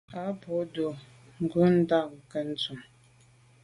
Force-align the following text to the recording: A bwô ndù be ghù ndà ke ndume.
A 0.19 0.21
bwô 0.39 0.55
ndù 0.67 0.87
be 1.35 1.43
ghù 1.51 1.61
ndà 1.77 1.99
ke 2.29 2.39
ndume. 2.47 2.85